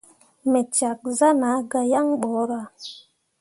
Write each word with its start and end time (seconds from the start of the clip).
Me 0.51 0.61
cak 0.75 0.99
zah 1.17 1.33
na 1.41 1.49
gah 1.71 1.85
yaŋ 1.91 2.07
ɓorah. 2.21 2.67